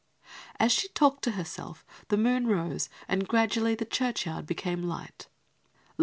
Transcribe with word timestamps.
As 0.59 0.71
she 0.71 0.87
talked 0.87 1.23
to 1.25 1.33
herself 1.33 1.85
the 2.07 2.17
moon 2.17 2.47
rose 2.47 2.89
and 3.07 3.27
gradually 3.27 3.75
the 3.75 3.85
churchyard 3.85 4.47
became 4.47 4.81
light. 4.81 5.27